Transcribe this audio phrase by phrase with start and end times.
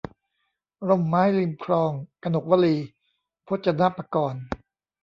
[0.87, 1.91] ร่มไม้ริมคลอง-
[2.23, 2.75] กนกวลี
[3.45, 4.43] พจนปกรณ์